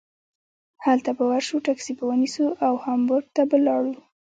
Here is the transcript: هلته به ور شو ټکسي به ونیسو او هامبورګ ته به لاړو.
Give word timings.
هلته 0.85 1.09
به 1.17 1.23
ور 1.31 1.41
شو 1.47 1.57
ټکسي 1.65 1.93
به 1.97 2.03
ونیسو 2.07 2.45
او 2.65 2.73
هامبورګ 2.83 3.27
ته 3.35 3.43
به 3.49 3.57
لاړو. 3.65 3.93